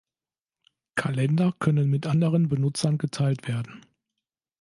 Kalender 0.95 1.53
können 1.59 1.87
mit 1.91 2.07
anderen 2.07 2.49
Benutzern 2.49 2.97
geteilt 2.97 3.47
werden. 3.47 3.85